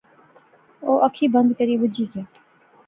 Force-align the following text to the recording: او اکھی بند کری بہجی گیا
او 0.85 0.91
اکھی 1.05 1.25
بند 1.33 1.49
کری 1.57 1.75
بہجی 1.81 2.05
گیا 2.11 2.23